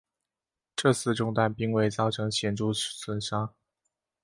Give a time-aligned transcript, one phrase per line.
[0.75, 3.53] 这次中弹并未造成显着损伤。